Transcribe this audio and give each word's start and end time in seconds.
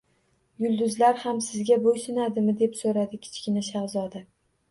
Yulduzlar 0.63 1.19
ham 1.25 1.41
sizga 1.47 1.75
bo‘ysunadimi?— 1.83 2.57
deb 2.63 2.73
so‘radi 2.81 3.19
Kichkina 3.27 3.63
shahzoda. 3.69 4.23